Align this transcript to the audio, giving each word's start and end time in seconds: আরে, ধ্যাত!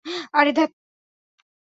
আরে, 0.33 0.51
ধ্যাত! 0.57 0.71